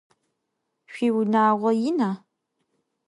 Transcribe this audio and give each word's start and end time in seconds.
Шъуиунагъо 0.93 1.69
ина? 1.89 2.11